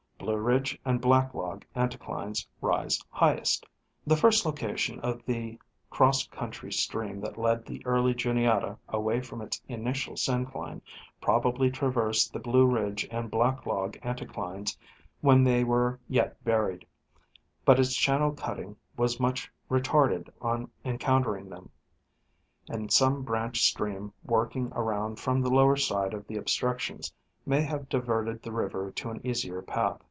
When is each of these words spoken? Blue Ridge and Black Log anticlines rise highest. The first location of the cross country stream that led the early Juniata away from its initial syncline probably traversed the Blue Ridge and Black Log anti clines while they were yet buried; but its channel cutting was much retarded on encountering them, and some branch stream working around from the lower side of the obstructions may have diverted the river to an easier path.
Blue 0.17 0.37
Ridge 0.37 0.79
and 0.85 1.01
Black 1.01 1.33
Log 1.33 1.65
anticlines 1.75 2.45
rise 2.61 2.99
highest. 3.09 3.65
The 4.05 4.15
first 4.15 4.45
location 4.45 4.99
of 4.99 5.25
the 5.25 5.59
cross 5.89 6.27
country 6.27 6.71
stream 6.71 7.19
that 7.21 7.39
led 7.39 7.65
the 7.65 7.83
early 7.87 8.13
Juniata 8.13 8.77
away 8.87 9.21
from 9.21 9.41
its 9.41 9.59
initial 9.67 10.13
syncline 10.13 10.79
probably 11.19 11.71
traversed 11.71 12.31
the 12.31 12.39
Blue 12.39 12.67
Ridge 12.67 13.07
and 13.09 13.31
Black 13.31 13.65
Log 13.65 13.97
anti 14.03 14.27
clines 14.27 14.77
while 15.21 15.43
they 15.43 15.63
were 15.63 15.99
yet 16.07 16.41
buried; 16.45 16.85
but 17.65 17.79
its 17.79 17.95
channel 17.95 18.31
cutting 18.31 18.75
was 18.95 19.19
much 19.19 19.51
retarded 19.71 20.29
on 20.39 20.69
encountering 20.85 21.49
them, 21.49 21.67
and 22.69 22.93
some 22.93 23.23
branch 23.23 23.63
stream 23.63 24.13
working 24.23 24.71
around 24.75 25.19
from 25.19 25.41
the 25.41 25.49
lower 25.49 25.75
side 25.75 26.13
of 26.13 26.27
the 26.27 26.37
obstructions 26.37 27.11
may 27.43 27.61
have 27.63 27.89
diverted 27.89 28.43
the 28.43 28.51
river 28.51 28.91
to 28.91 29.09
an 29.09 29.19
easier 29.25 29.63
path. 29.63 29.97